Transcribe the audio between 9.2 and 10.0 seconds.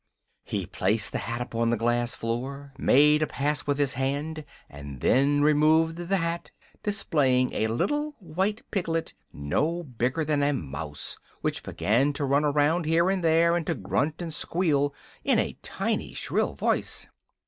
no